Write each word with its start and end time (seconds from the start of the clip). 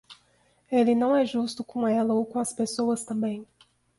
Ele 0.71 0.95
não 0.95 1.15
é 1.15 1.23
justo 1.27 1.63
com 1.63 1.87
ela 1.87 2.15
ou 2.15 2.25
com 2.25 2.39
as 2.39 2.51
pessoas 2.51 3.03
também. 3.03 3.45